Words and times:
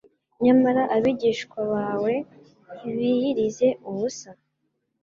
nyamara 0.43 0.81
abigishwa 0.95 1.59
bawe 1.73 2.13
ntibiyirize 2.79 3.67
ubusa'?." 3.89 4.35